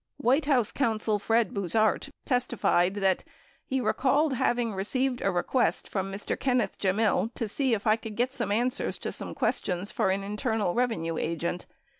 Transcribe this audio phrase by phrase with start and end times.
[0.17, 3.23] 86 White House counsel Fred Buzhardt testified that
[3.67, 6.35] he recalled having:received a request from Mr.
[6.39, 10.23] Kenneth Gemmill to see if I could get some answer's to some questions for an
[10.23, 11.67] Internal Revenue agent.